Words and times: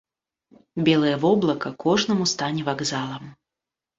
Белае 0.87 1.11
воблака 1.25 1.69
кожнаму 1.85 2.25
стане 2.33 2.61
вакзалам. 2.73 3.29